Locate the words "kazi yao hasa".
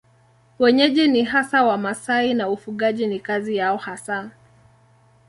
3.19-4.31